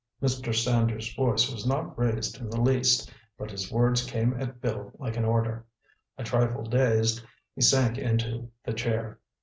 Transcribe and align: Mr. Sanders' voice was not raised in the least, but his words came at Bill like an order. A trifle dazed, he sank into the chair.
Mr. 0.19 0.51
Sanders' 0.51 1.13
voice 1.13 1.51
was 1.51 1.63
not 1.67 1.95
raised 1.95 2.41
in 2.41 2.49
the 2.49 2.59
least, 2.59 3.13
but 3.37 3.51
his 3.51 3.71
words 3.71 4.03
came 4.03 4.33
at 4.41 4.59
Bill 4.59 4.91
like 4.97 5.15
an 5.15 5.25
order. 5.25 5.63
A 6.17 6.23
trifle 6.23 6.63
dazed, 6.63 7.23
he 7.53 7.61
sank 7.61 7.99
into 7.99 8.49
the 8.63 8.73
chair. 8.73 9.19